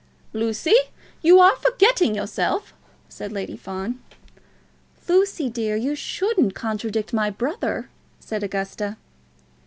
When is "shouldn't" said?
5.93-6.55